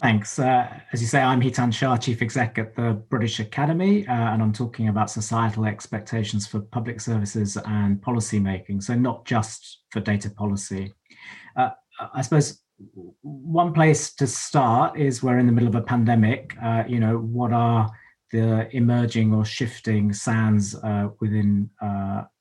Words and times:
Thanks. 0.00 0.38
Uh, 0.38 0.66
as 0.94 1.02
you 1.02 1.06
say, 1.06 1.20
I'm 1.20 1.42
Hetan 1.42 1.74
Shah, 1.74 1.98
Chief 1.98 2.22
Exec 2.22 2.58
at 2.58 2.74
the 2.74 2.94
British 3.10 3.38
Academy, 3.38 4.06
uh, 4.06 4.12
and 4.12 4.42
I'm 4.42 4.52
talking 4.52 4.88
about 4.88 5.10
societal 5.10 5.66
expectations 5.66 6.46
for 6.46 6.60
public 6.60 7.02
services 7.02 7.58
and 7.66 8.00
policy 8.00 8.40
making. 8.40 8.80
So, 8.80 8.94
not 8.94 9.26
just 9.26 9.80
for 9.90 10.00
data 10.00 10.30
policy. 10.30 10.94
Uh, 11.54 11.70
I 12.14 12.22
suppose 12.22 12.62
one 13.20 13.74
place 13.74 14.14
to 14.14 14.26
start 14.26 14.98
is 14.98 15.22
we're 15.22 15.38
in 15.38 15.46
the 15.46 15.52
middle 15.52 15.68
of 15.68 15.74
a 15.74 15.82
pandemic. 15.82 16.56
Uh, 16.62 16.84
you 16.88 16.98
know, 16.98 17.18
what 17.18 17.52
are 17.52 17.90
the 18.32 18.74
emerging 18.74 19.34
or 19.34 19.44
shifting 19.44 20.14
sands 20.14 20.76
uh, 20.76 21.08
within 21.20 21.68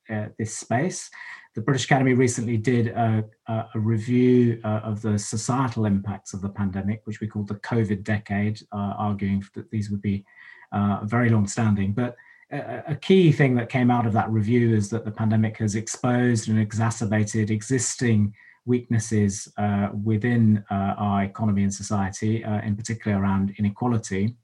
uh, 0.10 0.28
this 0.38 0.58
space? 0.58 1.10
the 1.56 1.62
British 1.62 1.86
Academy 1.86 2.14
recently 2.14 2.58
did 2.58 2.88
a, 2.88 3.24
a, 3.48 3.68
review 3.76 4.62
uh, 4.64 4.82
of 4.84 5.02
the 5.02 5.18
societal 5.18 5.86
impacts 5.86 6.34
of 6.34 6.42
the 6.42 6.50
pandemic, 6.50 7.02
which 7.06 7.20
we 7.20 7.28
called 7.28 7.48
the 7.48 7.56
COVID 7.56 8.04
decade, 8.04 8.62
uh, 8.72 8.94
arguing 8.98 9.44
that 9.56 9.70
these 9.72 9.90
would 9.90 10.02
be 10.02 10.24
uh, 10.72 11.00
very 11.04 11.30
long 11.30 11.48
standing. 11.48 11.92
But 11.94 12.16
a, 12.52 12.84
a, 12.90 12.96
key 12.96 13.32
thing 13.32 13.56
that 13.56 13.70
came 13.70 13.90
out 13.90 14.06
of 14.06 14.14
that 14.14 14.30
review 14.30 14.76
is 14.76 14.90
that 14.90 15.06
the 15.06 15.12
pandemic 15.12 15.58
has 15.58 15.76
exposed 15.76 16.50
and 16.50 16.60
exacerbated 16.60 17.50
existing 17.50 18.34
weaknesses 18.66 19.52
uh, 19.58 19.90
within 20.04 20.64
uh, 20.70 20.94
our 20.98 21.24
economy 21.24 21.64
and 21.64 21.74
society, 21.74 22.44
uh, 22.46 22.62
in 22.62 22.76
particular 22.76 23.20
around 23.20 23.56
inequality. 23.58 24.36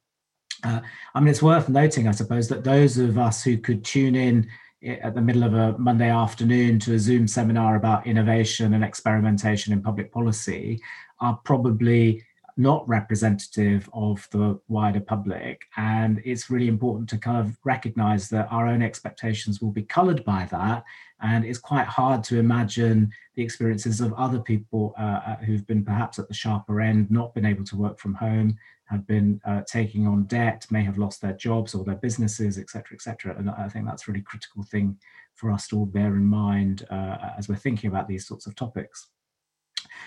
I 0.63 1.19
mean, 1.19 1.27
it's 1.27 1.43
worth 1.43 1.69
noting, 1.69 2.07
I 2.07 2.11
suppose, 2.11 2.47
that 2.47 2.63
those 2.63 2.97
of 2.97 3.19
us 3.19 3.43
who 3.43 3.55
could 3.55 3.85
tune 3.85 4.15
in 4.15 4.49
at 4.83 5.15
the 5.15 5.21
middle 5.21 5.43
of 5.43 5.53
a 5.53 5.77
Monday 5.77 6.09
afternoon 6.09 6.79
to 6.79 6.93
a 6.93 6.99
Zoom 6.99 7.27
seminar 7.27 7.75
about 7.75 8.07
innovation 8.07 8.73
and 8.73 8.83
experimentation 8.83 9.73
in 9.73 9.81
public 9.81 10.11
policy 10.11 10.81
are 11.19 11.39
probably 11.43 12.23
not 12.57 12.87
representative 12.87 13.89
of 13.93 14.27
the 14.31 14.59
wider 14.67 15.01
public. 15.01 15.65
And 15.75 16.21
it's 16.23 16.49
really 16.49 16.69
important 16.69 17.09
to 17.09 17.17
kind 17.17 17.37
of 17.37 17.57
recognize 17.65 18.29
that 18.29 18.47
our 18.49 18.67
own 18.67 18.81
expectations 18.81 19.61
will 19.61 19.71
be 19.71 19.83
colored 19.83 20.23
by 20.23 20.47
that. 20.51 20.83
And 21.21 21.43
it's 21.45 21.59
quite 21.59 21.87
hard 21.87 22.23
to 22.25 22.39
imagine 22.39 23.11
the 23.35 23.43
experiences 23.43 23.99
of 23.99 24.13
other 24.13 24.39
people 24.39 24.93
uh, 24.97 25.21
uh 25.25 25.35
who've 25.37 25.67
been 25.67 25.83
perhaps 25.83 26.17
at 26.17 26.27
the 26.27 26.33
sharper 26.33 26.79
end, 26.79 27.11
not 27.11 27.33
been 27.33 27.45
able 27.45 27.65
to 27.65 27.75
work 27.75 27.99
from 27.99 28.13
home, 28.13 28.57
have 28.85 29.05
been 29.07 29.41
uh, 29.45 29.61
taking 29.67 30.07
on 30.07 30.23
debt, 30.25 30.65
may 30.69 30.83
have 30.83 30.97
lost 30.97 31.21
their 31.21 31.33
jobs 31.33 31.73
or 31.73 31.83
their 31.83 31.95
businesses, 31.95 32.57
etc., 32.57 32.95
etc. 32.95 33.35
And 33.37 33.49
I 33.49 33.67
think 33.67 33.85
that's 33.85 34.07
a 34.07 34.11
really 34.11 34.23
critical 34.23 34.63
thing 34.63 34.97
for 35.33 35.51
us 35.51 35.67
to 35.67 35.77
all 35.77 35.85
bear 35.85 36.15
in 36.15 36.25
mind 36.25 36.85
uh, 36.89 37.31
as 37.37 37.49
we're 37.49 37.55
thinking 37.55 37.89
about 37.89 38.07
these 38.07 38.27
sorts 38.27 38.45
of 38.45 38.55
topics. 38.55 39.07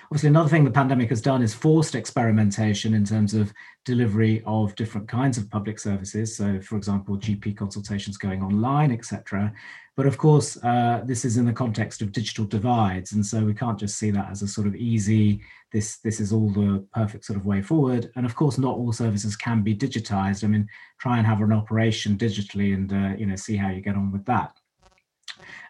Obviously, 0.05 0.29
another 0.29 0.49
thing 0.49 0.65
the 0.65 0.71
pandemic 0.71 1.11
has 1.11 1.21
done 1.21 1.43
is 1.43 1.55
forced 1.55 1.95
experimentation 1.95 2.95
in 2.95 3.05
terms 3.05 3.35
of 3.35 3.53
delivery 3.85 4.43
of 4.47 4.75
different 4.75 5.09
kinds 5.09 5.39
of 5.39 5.51
public 5.51 5.79
services. 5.79 6.37
So, 6.37 6.61
for 6.61 6.77
example, 6.77 7.17
GP 7.17 7.57
consultations 7.57 8.17
going 8.17 8.43
online, 8.43 8.93
etc. 8.93 9.53
But 9.97 10.07
of 10.07 10.17
course, 10.17 10.57
uh, 10.63 11.03
this 11.05 11.25
is 11.25 11.39
in 11.39 11.45
the 11.45 11.53
context 11.53 12.03
of 12.03 12.13
digital 12.13 12.45
divides, 12.45 13.13
and 13.13 13.27
so 13.27 13.45
we 13.45 13.53
can't 13.53 13.81
just 13.81 13.99
see 13.99 14.11
that 14.13 14.31
as 14.31 14.43
a 14.43 14.47
sort 14.47 14.67
of 14.67 14.77
easy. 14.77 15.41
This 15.73 15.99
this 15.99 16.21
is 16.21 16.33
all 16.33 16.51
the 16.51 16.87
perfect 16.95 17.25
sort 17.25 17.37
of 17.37 17.47
way 17.47 17.63
forward. 17.63 18.11
And 18.15 18.25
of 18.25 18.37
course, 18.37 18.59
not 18.59 18.77
all 18.77 18.93
services 18.93 19.37
can 19.37 19.63
be 19.63 19.75
digitized. 19.75 20.45
I 20.45 20.47
mean, 20.47 20.69
try 20.99 21.19
and 21.19 21.27
have 21.27 21.41
an 21.41 21.53
operation 21.53 22.17
digitally, 22.17 22.75
and 22.75 22.93
uh, 22.93 23.17
you 23.19 23.27
know, 23.27 23.37
see 23.37 23.57
how 23.57 23.71
you 23.71 23.81
get 23.81 23.97
on 23.97 24.13
with 24.13 24.25
that. 24.27 24.58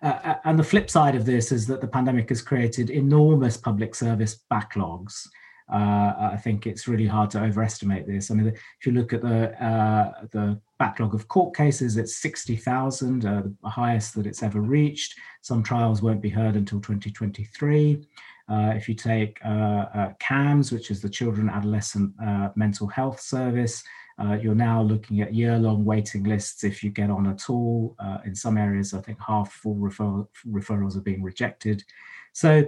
Uh, 0.02 0.06
uh, 0.24 0.34
and 0.44 0.58
the 0.58 0.64
flip 0.64 0.91
side 0.91 1.14
of 1.14 1.24
this 1.24 1.52
is 1.52 1.66
that 1.66 1.80
the 1.80 1.88
pandemic 1.88 2.28
has 2.28 2.42
created 2.42 2.91
enormous 2.91 3.56
public 3.56 3.94
service 3.94 4.41
backlogs. 4.50 5.27
Uh, 5.70 6.30
I 6.33 6.41
think 6.42 6.66
it's 6.66 6.88
really 6.88 7.06
hard 7.06 7.30
to 7.30 7.42
overestimate 7.42 8.06
this. 8.06 8.30
I 8.30 8.34
mean, 8.34 8.47
if 8.47 8.86
you 8.86 8.92
look 8.92 9.12
at 9.12 9.20
the 9.20 9.62
uh, 9.62 10.25
the 10.30 10.58
backlog 10.78 11.14
of 11.14 11.28
court 11.28 11.55
cases, 11.55 11.98
it's 11.98 12.16
sixty 12.16 12.56
thousand, 12.56 13.27
uh, 13.27 13.42
the 13.62 13.69
highest 13.69 14.14
that 14.14 14.27
it's 14.27 14.43
ever 14.43 14.62
reached. 14.62 15.15
Some 15.43 15.62
trials 15.62 16.00
won't 16.00 16.22
be 16.22 16.31
heard 16.31 16.56
until 16.56 16.81
2023. 16.81 18.06
Uh, 18.50 18.72
if 18.75 18.88
you 18.88 18.94
take 18.94 19.38
CAMHS, 19.41 20.72
which 20.72 20.91
is 20.91 21.03
the 21.03 21.10
Children 21.10 21.50
Adolescent 21.50 22.14
Mental 22.56 22.87
Health 22.87 23.20
Service, 23.20 23.84
uh, 24.21 24.37
you're 24.41 24.55
now 24.55 24.83
looking 24.83 25.21
at 25.21 25.34
year-long 25.34 25.84
waiting 25.84 26.25
lists 26.25 26.65
if 26.65 26.83
you 26.83 26.91
get 26.91 27.11
on 27.11 27.27
at 27.29 27.49
all. 27.49 27.95
Uh, 27.99 28.19
in 28.25 28.34
some 28.34 28.59
areas, 28.59 28.93
I 28.93 29.01
think 29.01 29.19
half 29.21 29.53
full 29.53 29.77
refer- 29.77 30.27
referrals 30.47 30.97
are 30.97 31.03
being 31.03 31.23
rejected. 31.23 31.84
So, 32.33 32.65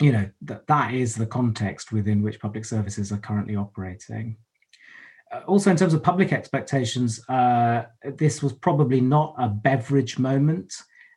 you 0.00 0.12
know, 0.12 0.28
that, 0.42 0.66
that 0.66 0.94
is 0.94 1.14
the 1.14 1.26
context 1.26 1.92
within 1.92 2.22
which 2.22 2.40
public 2.40 2.64
services 2.64 3.12
are 3.12 3.18
currently 3.18 3.56
operating. 3.56 4.36
Uh, 5.30 5.40
also, 5.46 5.70
in 5.70 5.76
terms 5.76 5.94
of 5.94 6.02
public 6.02 6.32
expectations, 6.32 7.20
uh, 7.28 7.84
this 8.16 8.42
was 8.42 8.52
probably 8.52 9.00
not 9.00 9.34
a 9.38 9.48
Beveridge 9.48 10.18
moment. 10.18 10.72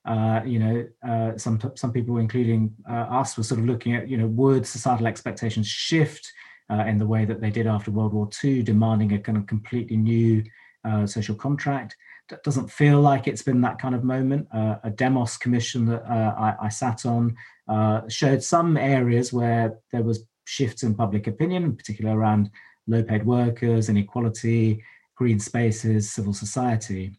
Uh, 0.05 0.41
you 0.45 0.59
know, 0.59 0.87
uh, 1.07 1.37
some 1.37 1.59
some 1.75 1.91
people, 1.91 2.17
including 2.17 2.71
us, 2.87 3.37
were 3.37 3.43
sort 3.43 3.59
of 3.59 3.65
looking 3.65 3.95
at, 3.95 4.07
you 4.07 4.17
know, 4.17 4.27
would 4.27 4.65
societal 4.67 5.07
expectations 5.07 5.65
shift 5.67 6.31
uh, 6.69 6.85
in 6.87 6.97
the 6.97 7.05
way 7.05 7.25
that 7.25 7.41
they 7.41 7.49
did 7.49 7.67
after 7.67 7.91
World 7.91 8.13
War 8.13 8.29
II, 8.43 8.63
demanding 8.63 9.13
a 9.13 9.19
kind 9.19 9.37
of 9.37 9.47
completely 9.47 9.97
new 9.97 10.43
uh, 10.83 11.05
social 11.05 11.35
contract. 11.35 11.95
That 12.29 12.43
doesn't 12.43 12.71
feel 12.71 13.01
like 13.01 13.27
it's 13.27 13.43
been 13.43 13.61
that 13.61 13.79
kind 13.79 13.93
of 13.93 14.03
moment. 14.03 14.47
Uh, 14.51 14.77
a 14.83 14.89
Demos 14.89 15.37
commission 15.37 15.85
that 15.85 16.03
uh, 16.03 16.35
I, 16.37 16.65
I, 16.65 16.69
sat 16.69 17.05
on 17.05 17.35
uh, 17.67 18.01
showed 18.07 18.41
some 18.41 18.77
areas 18.77 19.31
where 19.31 19.77
there 19.91 20.01
was 20.01 20.25
shifts 20.45 20.81
in 20.83 20.95
public 20.95 21.27
opinion, 21.27 21.63
in 21.63 21.75
particular 21.75 22.17
around 22.17 22.49
low-paid 22.87 23.25
workers, 23.25 23.89
inequality, 23.89 24.83
green 25.15 25.39
spaces, 25.39 26.11
civil 26.11 26.33
society. 26.33 27.13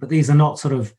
But 0.00 0.08
these 0.08 0.30
are 0.30 0.34
not 0.34 0.58
sort 0.58 0.74
of 0.74 0.94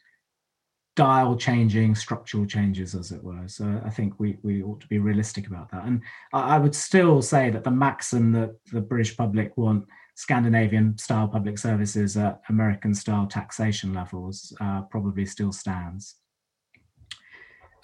dial 0.95 1.35
changing 1.35 1.95
structural 1.95 2.45
changes 2.45 2.93
as 2.93 3.11
it 3.11 3.23
were. 3.23 3.47
So 3.47 3.81
i 3.85 3.89
think 3.89 4.19
we 4.19 4.37
we 4.43 4.61
ought 4.61 4.81
to 4.81 4.87
be 4.87 4.99
realistic 4.99 5.47
about 5.47 5.71
that. 5.71 5.85
And 5.85 6.01
i, 6.33 6.57
would 6.57 6.75
still 6.75 7.21
say 7.21 7.49
that 7.49 7.63
the 7.63 7.71
maxim 7.71 8.31
that 8.33 8.55
the 8.71 8.81
british 8.81 9.17
public 9.17 9.57
want 9.57 9.85
scandinavian 10.15 10.95
style 10.97 11.27
public 11.27 11.57
services 11.57 12.15
at 12.17 12.41
american 12.49 12.93
style 12.93 13.25
taxation 13.25 13.93
levels 13.93 14.55
uh, 14.61 14.81
probably 14.83 15.25
still 15.25 15.51
stands. 15.51 16.15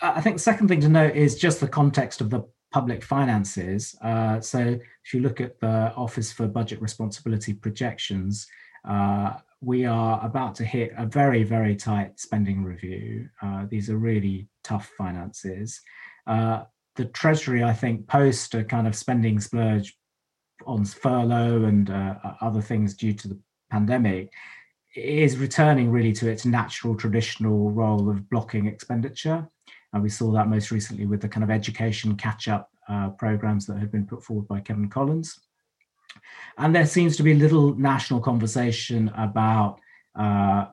I 0.02 0.22
think 0.22 0.38
the 0.38 0.44
second 0.44 0.70
thing 0.70 0.82
to 0.82 0.90
note 0.90 1.16
is 1.16 1.36
just 1.36 1.60
the 1.60 1.68
context 1.68 2.22
of 2.22 2.30
the 2.30 2.44
public 2.72 3.04
finances 3.04 3.96
uh, 4.02 4.40
so 4.40 4.60
if 5.06 5.14
you 5.14 5.22
look 5.22 5.42
at 5.42 5.60
the 5.60 5.94
office 5.96 6.32
for 6.32 6.48
budget 6.48 6.82
responsibility 6.82 7.54
projections 7.54 8.48
uh, 8.88 9.34
we 9.62 9.86
are 9.86 10.24
about 10.24 10.56
to 10.56 10.64
hit 10.64 10.94
a 10.98 11.06
very, 11.06 11.44
very 11.44 11.76
tight 11.76 12.20
spending 12.20 12.64
review. 12.64 13.30
Uh, 13.42 13.66
these 13.70 13.90
are 13.90 13.98
really 13.98 14.48
tough 14.64 14.92
finances. 14.98 15.82
Uh, 16.28 16.64
the 16.96 17.06
Treasury, 17.06 17.64
I 17.64 17.74
think, 17.74 18.08
post 18.08 18.54
a 18.56 18.64
kind 18.64 18.88
of 18.88 18.96
spending 18.96 19.40
splurge 19.40 19.96
on 20.66 20.86
furlough 20.86 21.66
and 21.66 21.90
uh, 21.90 22.16
other 22.42 22.62
things 22.62 22.96
due 22.96 23.14
to 23.14 23.28
the 23.28 23.40
pandemic, 23.70 24.32
is 24.96 25.38
returning 25.38 25.92
really 25.92 26.14
to 26.14 26.30
its 26.30 26.46
natural 26.46 26.96
traditional 26.96 27.72
role 27.72 28.10
of 28.10 28.30
blocking 28.30 28.66
expenditure. 28.66 29.48
And 29.94 30.04
we 30.04 30.10
saw 30.10 30.32
that 30.32 30.48
most 30.48 30.72
recently 30.72 31.06
with 31.06 31.22
the 31.22 31.30
kind 31.30 31.44
of 31.44 31.50
education 31.50 32.16
catch 32.16 32.48
up 32.48 32.70
uh, 32.88 33.10
programs 33.10 33.66
that 33.68 33.78
had 33.78 33.92
been 33.92 34.06
put 34.06 34.24
forward 34.24 34.48
by 34.48 34.60
Kevan 34.60 34.90
Collins. 34.90 35.40
And 36.58 36.76
there 36.76 36.86
seems 36.86 37.16
to 37.18 37.24
be 37.24 37.34
little 37.34 37.76
national 37.76 38.20
conversation 38.20 39.10
about, 39.18 39.80
uh, 40.16 40.66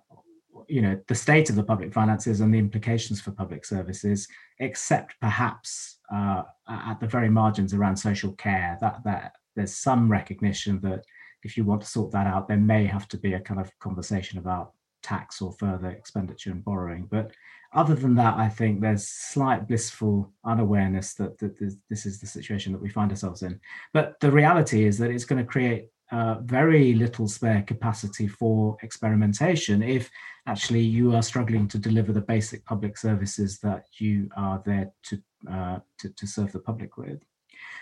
you 0.69 0.83
know, 0.83 0.99
the 1.09 1.15
state 1.15 1.51
of 1.51 1.57
the 1.57 1.63
public 1.63 1.93
finances 1.93 2.41
and 2.41 2.53
the 2.53 2.59
implications 2.59 3.21
for 3.21 3.31
public 3.33 3.65
services, 3.65 4.27
except 4.59 5.15
perhaps 5.21 5.99
uh, 6.13 6.43
at 6.69 6.99
the 7.01 7.07
very 7.07 7.29
margins 7.29 7.75
around 7.75 7.97
social 7.97 8.33
care. 8.33 8.79
That 8.81 9.05
that 9.05 9.33
there's 9.55 9.75
some 9.75 10.11
recognition 10.11 10.81
that 10.81 11.05
if 11.43 11.57
you 11.57 11.65
want 11.65 11.83
to 11.83 11.87
sort 11.87 12.13
that 12.13 12.27
out, 12.27 12.49
there 12.49 12.57
may 12.57 12.87
have 12.87 13.09
to 13.09 13.19
be 13.19 13.35
a 13.35 13.41
kind 13.41 13.61
of 13.61 13.71
conversation 13.79 14.39
about 14.39 14.73
tax 15.03 15.41
or 15.41 15.53
further 15.53 15.91
expenditure 15.91 16.51
and 16.51 16.65
borrowing. 16.65 17.07
But 17.11 17.33
other 17.77 17.95
than 17.95 18.15
that, 18.15 18.39
I 18.39 18.49
think 18.49 18.81
there's 18.81 19.07
slight 19.07 19.69
blissful 19.69 20.33
unawareness 20.45 21.15
that, 21.15 21.39
that 21.39 21.59
this 21.91 22.07
is 22.07 22.19
the 22.19 22.27
situation 22.27 22.73
that 22.73 22.81
we 22.81 22.89
find 22.89 23.11
ourselves 23.11 23.43
in. 23.43 23.61
But 23.93 24.19
the 24.21 24.33
reality 24.33 24.85
is 24.87 24.97
that 24.99 25.11
it's 25.11 25.27
going 25.27 25.45
to 25.45 25.49
create 25.49 25.89
uh, 26.11 26.37
very 26.41 26.95
little 26.95 27.29
spare 27.29 27.63
capacity 27.63 28.29
for 28.29 28.77
experimentation 28.83 29.83
if 29.83 30.09
actually 30.47 30.81
you 30.81 31.15
are 31.15 31.23
struggling 31.23 31.67
to 31.69 31.79
deliver 31.79 32.13
the 32.13 32.21
basic 32.21 32.65
public 32.65 32.97
services 32.97 33.59
that 33.59 33.85
you 33.99 34.31
are 34.37 34.63
there 34.65 34.91
to, 35.03 35.21
uh, 35.51 35.79
to, 35.99 36.09
to, 36.11 36.27
serve 36.27 36.53
the 36.53 36.61
public 36.61 36.97
with. 36.97 37.21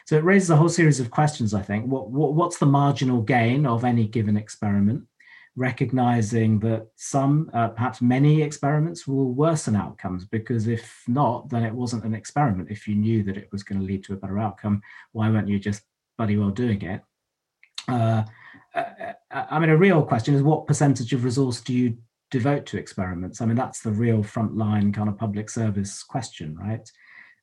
So 0.07 0.17
it 0.17 0.25
raises 0.25 0.51
a 0.51 0.57
whole 0.57 0.71
series 0.71 1.01
of 1.01 1.11
questions, 1.11 1.53
I 1.53 1.63
think. 1.63 1.87
What, 1.87 2.11
what, 2.11 2.35
what's 2.35 2.59
the 2.59 2.67
marginal 2.67 3.21
gain 3.21 3.67
of 3.67 3.85
any 3.85 4.07
given 4.07 4.37
experiment? 4.37 5.05
Recognizing 5.57 6.59
that 6.61 6.89
some, 6.97 7.51
uh, 7.55 7.69
perhaps 7.69 8.03
many 8.03 8.43
experiments 8.43 9.07
will 9.07 9.33
worsen 9.33 9.77
outcomes 9.77 10.25
because 10.25 10.67
if 10.67 11.03
not, 11.07 11.49
then 11.49 11.63
it 11.63 11.73
wasn't 11.73 12.05
an 12.05 12.15
experiment. 12.15 12.71
If 12.71 12.89
you 12.89 12.97
knew 12.97 13.23
that 13.25 13.37
it 13.37 13.49
was 13.53 13.63
going 13.63 13.81
to 13.81 13.87
lead 13.87 14.05
to 14.05 14.15
a 14.15 14.17
better 14.17 14.39
outcome, 14.39 14.83
why 15.13 15.31
weren't 15.31 15.49
you 15.49 15.59
just 15.59 15.83
bloody 16.19 16.37
well 16.37 16.51
doing 16.51 16.83
it? 16.83 17.03
uh, 17.89 18.25
I 19.31 19.59
mean, 19.59 19.71
a 19.71 19.77
real 19.77 20.03
question 20.03 20.35
is 20.35 20.43
what 20.43 20.67
percentage 20.67 21.13
of 21.13 21.25
resource 21.25 21.61
do 21.61 21.73
you 21.73 21.97
devote 22.31 22.67
to 22.67 22.79
experiments? 22.79 23.41
I 23.41 23.47
mean, 23.47 23.57
that's 23.57 23.81
the 23.81 23.93
real 23.93 24.19
frontline 24.19 24.93
kind 24.93 25.09
of 25.09 25.17
public 25.17 25.49
service 25.49 26.03
question, 26.03 26.57
right? 26.57 26.91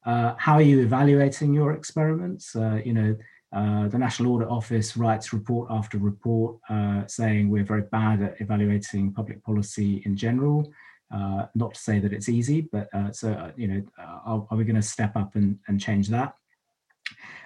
Uh, 0.06 0.34
how 0.38 0.56
are 0.56 0.62
you 0.62 0.82
evaluating 0.82 1.54
your 1.54 1.74
experiments? 1.74 2.56
Uh, 2.56 2.82
you 2.84 2.94
know, 2.94 3.16
uh, 3.54 3.88
the 3.90 3.98
National 3.98 4.34
Audit 4.34 4.48
Office 4.48 4.96
writes 4.96 5.34
report 5.34 5.68
after 5.70 5.98
report 5.98 6.58
uh, 6.70 7.06
saying 7.08 7.50
we're 7.50 7.66
very 7.66 7.84
bad 7.84 8.22
at 8.22 8.40
evaluating 8.40 9.12
public 9.12 9.44
policy 9.44 10.02
in 10.06 10.16
general. 10.16 10.72
Uh, 11.14 11.46
not 11.56 11.74
to 11.74 11.80
say 11.80 12.00
that 12.00 12.14
it's 12.14 12.30
easy, 12.30 12.62
but 12.72 12.88
uh, 12.94 13.12
so, 13.12 13.52
you 13.58 13.68
know, 13.68 13.84
are, 14.00 14.48
are 14.50 14.58
we 14.58 14.64
going 14.64 14.78
to 14.78 14.82
step 14.82 15.14
up 15.18 15.36
and, 15.36 15.60
and 15.68 15.82
change 15.82 16.08
that? 16.08 16.34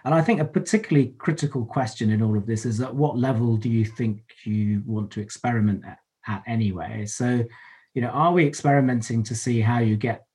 And 0.04 0.14
I 0.14 0.22
think 0.22 0.40
a 0.40 0.46
particularly 0.46 1.16
critical 1.18 1.66
question 1.66 2.12
in 2.12 2.22
all 2.22 2.38
of 2.38 2.46
this 2.46 2.66
is 2.66 2.80
at 2.80 2.94
what 2.94 3.18
level 3.18 3.58
do 3.58 3.70
you 3.70 3.84
think 3.84 4.22
you 4.44 4.84
want 4.86 5.10
to 5.12 5.22
experiment 5.22 5.84
at, 5.84 5.98
at 6.28 6.44
anyway? 6.46 7.08
So, 7.08 7.44
you 7.96 8.02
know, 8.04 8.10
are 8.10 8.32
we 8.32 8.46
experimenting 8.46 9.24
to 9.24 9.34
see 9.34 9.62
how 9.62 9.80
you 9.80 9.98
get 9.98 10.26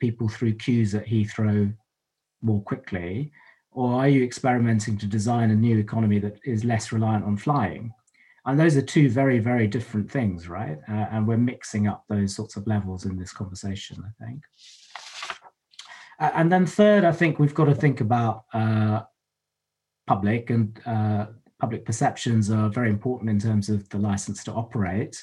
people 0.00 0.28
through 0.28 0.54
queues 0.54 0.94
at 0.94 1.04
Heathrow 1.04 1.74
more 2.40 2.62
quickly? 2.62 3.30
Or 3.70 4.00
are 4.00 4.08
you 4.08 4.24
experimenting 4.24 4.98
to 4.98 5.06
design 5.06 5.50
a 5.50 5.54
new 5.54 5.78
economy 5.78 6.18
that 6.20 6.38
is 6.44 6.64
less 6.64 6.90
reliant 6.92 7.24
on 7.24 7.36
flying? 7.36 7.92
And 8.44 8.58
those 8.58 8.76
are 8.76 8.82
two 8.82 9.10
very, 9.10 9.38
very 9.38 9.66
different 9.66 10.10
things, 10.10 10.48
right? 10.48 10.78
Uh, 10.88 11.06
and 11.12 11.28
we're 11.28 11.36
mixing 11.36 11.86
up 11.86 12.04
those 12.08 12.34
sorts 12.34 12.56
of 12.56 12.66
levels 12.66 13.04
in 13.04 13.16
this 13.16 13.32
conversation, 13.32 14.02
I 14.02 14.24
think. 14.24 14.42
Uh, 16.18 16.30
and 16.34 16.50
then 16.50 16.66
third, 16.66 17.04
I 17.04 17.12
think 17.12 17.38
we've 17.38 17.54
got 17.54 17.66
to 17.66 17.74
think 17.74 18.00
about 18.00 18.44
uh, 18.52 19.02
public 20.06 20.50
and 20.50 20.80
uh, 20.86 21.26
public 21.60 21.84
perceptions 21.84 22.50
are 22.50 22.70
very 22.70 22.90
important 22.90 23.30
in 23.30 23.38
terms 23.38 23.68
of 23.68 23.88
the 23.90 23.98
license 23.98 24.42
to 24.44 24.52
operate. 24.52 25.22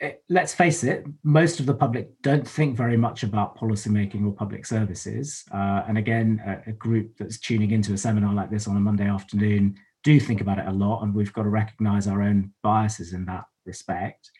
Eh, 0.00 0.12
let's 0.28 0.54
face 0.54 0.84
it, 0.84 1.04
most 1.24 1.58
of 1.58 1.66
the 1.66 1.74
public 1.74 2.10
don't 2.22 2.46
think 2.46 2.76
very 2.76 2.96
much 2.96 3.24
about 3.24 3.58
policymaking 3.58 4.24
or 4.24 4.32
public 4.32 4.64
services. 4.64 5.44
Uh, 5.52 5.82
and 5.88 5.98
again, 5.98 6.40
a, 6.46 6.70
a, 6.70 6.72
group 6.72 7.16
that's 7.18 7.38
tuning 7.38 7.72
into 7.72 7.92
a 7.92 7.98
seminar 7.98 8.32
like 8.32 8.48
this 8.48 8.68
on 8.68 8.76
a 8.76 8.80
Monday 8.80 9.08
afternoon 9.08 9.76
do 10.04 10.20
think 10.20 10.40
about 10.40 10.58
it 10.58 10.68
a 10.68 10.72
lot, 10.72 11.02
and 11.02 11.12
we've 11.12 11.32
got 11.32 11.42
to 11.42 11.48
recognize 11.48 12.06
our 12.06 12.22
own 12.22 12.52
biases 12.62 13.12
in 13.12 13.24
that 13.24 13.44
respect. 13.66 14.30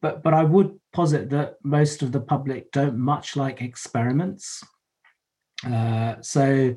But, 0.00 0.22
but 0.22 0.34
I 0.34 0.44
would 0.44 0.78
posit 0.92 1.30
that 1.30 1.56
most 1.64 2.02
of 2.02 2.12
the 2.12 2.20
public 2.20 2.70
don't 2.70 2.96
much 2.96 3.36
like 3.36 3.60
experiments. 3.60 4.64
Uh, 5.66 6.14
so 6.20 6.74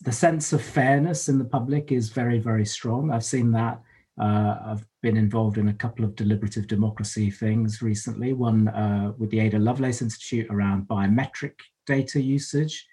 the 0.00 0.12
sense 0.12 0.52
of 0.52 0.62
fairness 0.62 1.28
in 1.28 1.38
the 1.38 1.44
public 1.44 1.92
is 1.92 2.08
very, 2.08 2.38
very 2.38 2.64
strong. 2.64 3.10
I've 3.10 3.24
seen 3.24 3.52
that. 3.52 3.80
Uh, 4.20 4.56
I've 4.64 4.86
been 5.02 5.16
involved 5.16 5.58
in 5.58 5.68
a 5.68 5.74
couple 5.74 6.04
of 6.04 6.16
deliberative 6.16 6.66
democracy 6.66 7.30
things 7.30 7.82
recently, 7.82 8.32
one 8.32 8.68
uh, 8.68 9.12
with 9.18 9.30
the 9.30 9.40
Ada 9.40 9.58
Lovelace 9.58 10.00
Institute 10.00 10.46
around 10.50 10.88
biometric 10.88 11.52
data 11.86 12.20
usage, 12.20 12.86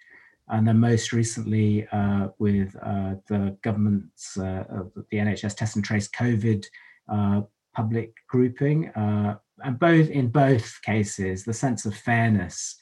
and 0.50 0.68
then 0.68 0.80
most 0.80 1.14
recently 1.14 1.88
uh, 1.94 2.28
with 2.40 2.76
uh, 2.84 3.16
the 3.28 3.58
government's, 3.64 4.38
uh, 4.38 4.66
the 5.10 5.18
NHS 5.18 5.56
Test 5.56 5.78
and 5.78 5.86
Trace 5.86 6.10
COVID 6.10 6.66
uh, 7.08 7.42
public 7.74 8.14
grouping. 8.28 8.92
and 8.96 9.80
both 9.80 10.10
in 10.10 10.28
both 10.28 10.82
cases, 10.82 11.46
the 11.46 11.54
sense 11.54 11.86
of 11.86 11.96
fairness 11.96 12.76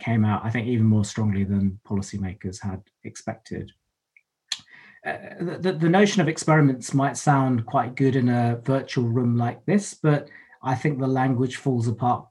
came 0.00 0.24
out, 0.24 0.42
I 0.42 0.50
think, 0.50 0.66
even 0.66 0.86
more 0.86 1.04
strongly 1.04 1.44
than 1.44 1.78
policymakers 1.86 2.62
had 2.62 2.82
expected. 3.04 3.70
The, 5.40 5.76
the 5.78 5.88
notion 5.88 6.20
of 6.20 6.28
experiments 6.28 6.92
might 6.92 7.16
sound 7.16 7.66
quite 7.66 7.94
good 7.94 8.16
in 8.16 8.28
a 8.28 8.60
virtual 8.64 9.04
room 9.04 9.36
like 9.36 9.64
this, 9.64 9.94
but 9.94 10.28
I 10.62 10.74
think 10.74 10.98
the 10.98 11.06
language 11.06 11.56
falls 11.56 11.88
apart 11.88 12.26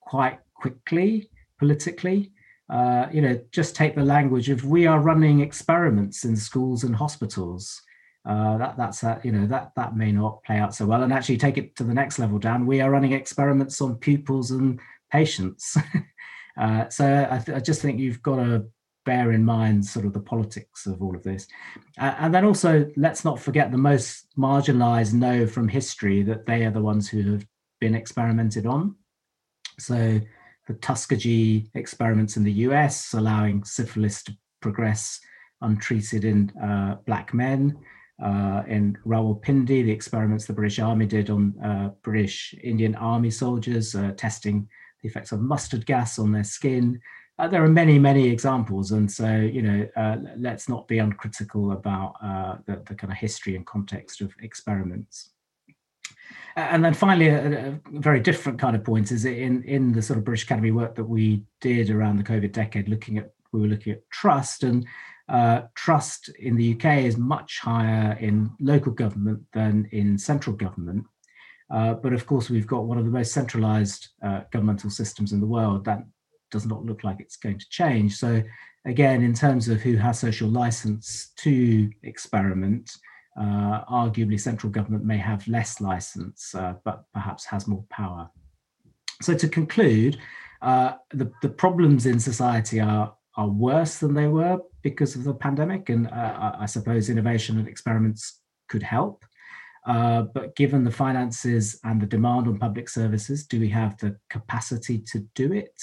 quite 0.00 0.38
quickly 0.54 1.30
politically. 1.58 2.32
Uh, 2.70 3.06
you 3.12 3.20
know, 3.20 3.38
just 3.50 3.76
take 3.76 3.94
the 3.94 4.04
language 4.04 4.48
of 4.48 4.64
we 4.64 4.86
are 4.86 5.00
running 5.00 5.40
experiments 5.40 6.24
in 6.24 6.36
schools 6.36 6.84
and 6.84 6.96
hospitals. 6.96 7.82
Uh, 8.26 8.56
that 8.56 8.76
that's 8.78 9.02
a, 9.02 9.20
you 9.22 9.30
know 9.30 9.46
that 9.46 9.72
that 9.76 9.94
may 9.96 10.10
not 10.10 10.42
play 10.44 10.56
out 10.56 10.74
so 10.74 10.86
well. 10.86 11.02
And 11.02 11.12
actually, 11.12 11.36
take 11.36 11.58
it 11.58 11.76
to 11.76 11.84
the 11.84 11.92
next 11.92 12.18
level 12.18 12.38
down. 12.38 12.66
We 12.66 12.80
are 12.80 12.90
running 12.90 13.12
experiments 13.12 13.80
on 13.82 13.96
pupils 13.96 14.50
and 14.50 14.80
patients. 15.10 15.76
Uh, 16.56 16.88
so 16.88 17.28
I, 17.30 17.38
th- 17.38 17.56
I, 17.56 17.60
just 17.60 17.82
think 17.82 17.98
you've 17.98 18.22
got 18.22 18.36
to 18.36 18.64
bear 19.04 19.32
in 19.32 19.44
mind 19.44 19.84
sort 19.84 20.06
of 20.06 20.12
the 20.12 20.20
politics 20.20 20.86
of 20.86 21.02
all 21.02 21.14
of 21.14 21.22
this. 21.22 21.46
Uh, 21.98 22.14
and 22.18 22.34
then 22.34 22.44
also, 22.44 22.90
let's 22.96 23.24
not 23.24 23.38
forget 23.38 23.70
the 23.70 23.78
most 23.78 24.26
marginalized 24.36 25.12
know 25.12 25.46
from 25.46 25.68
history 25.68 26.22
that 26.22 26.46
they 26.46 26.64
are 26.64 26.70
the 26.70 26.80
ones 26.80 27.08
who 27.08 27.32
have 27.32 27.46
been 27.80 27.94
experimented 27.94 28.66
on. 28.66 28.94
So 29.78 30.20
the 30.66 30.74
Tuskegee 30.74 31.70
experiments 31.74 32.36
in 32.36 32.44
the 32.44 32.52
US, 32.52 33.12
allowing 33.12 33.64
syphilis 33.64 34.22
to 34.24 34.36
progress 34.60 35.20
untreated 35.60 36.24
in 36.24 36.50
uh, 36.62 36.96
black 37.06 37.34
men. 37.34 37.76
Uh, 38.22 38.62
in 38.68 38.96
Rawalpindi, 39.04 39.84
the 39.84 39.90
experiments 39.90 40.46
the 40.46 40.52
British 40.52 40.78
Army 40.78 41.06
did 41.06 41.30
on 41.30 41.54
uh, 41.62 41.90
British 42.02 42.54
Indian 42.62 42.94
Army 42.94 43.30
soldiers, 43.30 43.94
uh, 43.94 44.12
testing 44.16 44.68
the 45.02 45.08
effects 45.08 45.32
of 45.32 45.40
mustard 45.40 45.84
gas 45.84 46.18
on 46.18 46.30
their 46.30 46.44
skin. 46.44 47.00
Uh, 47.38 47.48
there 47.48 47.64
are 47.64 47.68
many, 47.68 47.98
many 47.98 48.28
examples, 48.28 48.92
and 48.92 49.10
so 49.10 49.36
you 49.36 49.62
know, 49.62 49.88
uh, 49.96 50.16
let's 50.36 50.68
not 50.68 50.86
be 50.86 50.98
uncritical 50.98 51.72
about 51.72 52.14
uh, 52.22 52.56
the, 52.66 52.80
the, 52.86 52.94
kind 52.94 53.12
of 53.12 53.18
history 53.18 53.56
and 53.56 53.66
context 53.66 54.20
of 54.20 54.32
experiments. 54.40 55.30
And 56.54 56.84
then 56.84 56.94
finally, 56.94 57.28
a, 57.28 57.70
a, 57.70 57.80
very 57.98 58.20
different 58.20 58.60
kind 58.60 58.76
of 58.76 58.84
point 58.84 59.10
is 59.10 59.24
in 59.24 59.64
in 59.64 59.92
the 59.92 60.00
sort 60.00 60.18
of 60.18 60.24
British 60.24 60.44
Academy 60.44 60.70
work 60.70 60.94
that 60.94 61.04
we 61.04 61.42
did 61.60 61.90
around 61.90 62.18
the 62.18 62.22
COVID 62.22 62.52
decade, 62.52 62.88
looking 62.88 63.18
at 63.18 63.32
we 63.52 63.60
were 63.60 63.66
looking 63.66 63.94
at 63.94 64.08
trust 64.10 64.62
and 64.62 64.86
uh, 65.28 65.62
trust 65.74 66.28
in 66.38 66.56
the 66.56 66.74
UK 66.74 67.04
is 67.04 67.16
much 67.16 67.60
higher 67.60 68.16
in 68.20 68.50
local 68.60 68.92
government 68.92 69.42
than 69.52 69.88
in 69.90 70.18
central 70.18 70.54
government. 70.54 71.04
Uh, 71.70 71.94
but 71.94 72.12
of 72.12 72.26
course, 72.26 72.50
we've 72.50 72.66
got 72.66 72.84
one 72.84 72.98
of 72.98 73.04
the 73.04 73.10
most 73.10 73.32
centralized 73.32 74.08
uh, 74.22 74.42
governmental 74.52 74.90
systems 74.90 75.32
in 75.32 75.40
the 75.40 75.46
world. 75.46 75.84
That 75.84 76.04
does 76.54 76.66
not 76.66 76.86
look 76.86 77.02
like 77.02 77.18
it's 77.18 77.36
going 77.36 77.58
to 77.58 77.68
change. 77.68 78.14
So, 78.14 78.40
again, 78.86 79.22
in 79.22 79.34
terms 79.34 79.68
of 79.68 79.80
who 79.80 79.96
has 79.96 80.20
social 80.20 80.48
license 80.48 81.32
to 81.38 81.90
experiment, 82.04 82.96
uh, 83.36 83.84
arguably 83.86 84.38
central 84.40 84.70
government 84.70 85.04
may 85.04 85.18
have 85.18 85.48
less 85.48 85.80
license, 85.80 86.54
uh, 86.54 86.74
but 86.84 87.06
perhaps 87.12 87.44
has 87.46 87.66
more 87.66 87.84
power. 87.90 88.30
So, 89.20 89.34
to 89.34 89.48
conclude, 89.48 90.16
uh, 90.62 90.92
the, 91.10 91.32
the 91.42 91.48
problems 91.48 92.06
in 92.06 92.20
society 92.20 92.78
are, 92.78 93.12
are 93.36 93.48
worse 93.48 93.98
than 93.98 94.14
they 94.14 94.28
were 94.28 94.58
because 94.82 95.16
of 95.16 95.24
the 95.24 95.34
pandemic. 95.34 95.88
And 95.88 96.06
I 96.08 96.66
suppose 96.66 97.10
innovation 97.10 97.58
and 97.58 97.66
experiments 97.66 98.40
could 98.68 98.84
help. 98.84 99.24
Uh, 99.86 100.22
but 100.22 100.56
given 100.56 100.84
the 100.84 100.90
finances 100.90 101.78
and 101.84 102.00
the 102.00 102.06
demand 102.06 102.46
on 102.46 102.58
public 102.58 102.88
services, 102.88 103.44
do 103.44 103.58
we 103.58 103.68
have 103.68 103.98
the 103.98 104.16
capacity 104.30 104.98
to 104.98 105.18
do 105.34 105.52
it? 105.52 105.82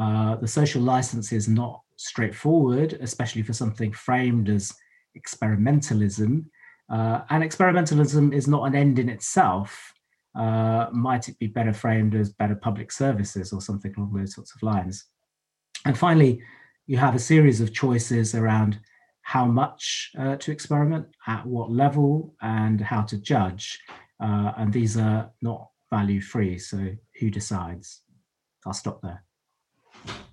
Uh, 0.00 0.36
the 0.36 0.48
social 0.48 0.80
license 0.80 1.30
is 1.30 1.46
not 1.46 1.82
straightforward, 1.96 2.94
especially 3.02 3.42
for 3.42 3.52
something 3.52 3.92
framed 3.92 4.48
as 4.48 4.72
experimentalism. 5.18 6.46
Uh, 6.88 7.20
and 7.28 7.44
experimentalism 7.44 8.32
is 8.32 8.48
not 8.48 8.64
an 8.64 8.74
end 8.74 8.98
in 8.98 9.10
itself. 9.10 9.92
Uh, 10.34 10.86
might 10.92 11.28
it 11.28 11.38
be 11.38 11.46
better 11.46 11.74
framed 11.74 12.14
as 12.14 12.32
better 12.32 12.54
public 12.54 12.90
services 12.90 13.52
or 13.52 13.60
something 13.60 13.92
along 13.96 14.14
those 14.14 14.34
sorts 14.34 14.54
of 14.54 14.62
lines? 14.62 15.04
And 15.84 15.98
finally, 15.98 16.42
you 16.86 16.96
have 16.96 17.14
a 17.14 17.18
series 17.18 17.60
of 17.60 17.74
choices 17.74 18.34
around 18.34 18.80
how 19.20 19.44
much 19.44 20.12
uh, 20.18 20.36
to 20.36 20.50
experiment, 20.50 21.06
at 21.26 21.46
what 21.46 21.70
level, 21.70 22.34
and 22.40 22.80
how 22.80 23.02
to 23.02 23.18
judge. 23.18 23.78
Uh, 24.18 24.52
and 24.56 24.72
these 24.72 24.96
are 24.96 25.30
not 25.42 25.68
value 25.90 26.22
free. 26.22 26.58
So 26.58 26.96
who 27.18 27.30
decides? 27.30 28.00
I'll 28.64 28.72
stop 28.72 29.02
there. 29.02 29.24
Thank 30.06 30.18
you. 30.20 30.29